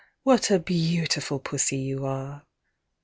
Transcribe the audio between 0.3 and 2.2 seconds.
a beautiful Pussy you